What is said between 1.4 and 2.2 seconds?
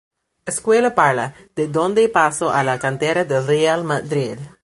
de donde